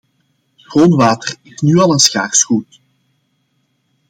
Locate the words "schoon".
0.57-0.95